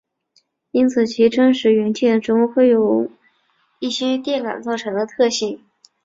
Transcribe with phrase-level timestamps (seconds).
[0.71, 3.11] 因此其真实元件中会有
[3.77, 5.63] 一些电感造成的特性。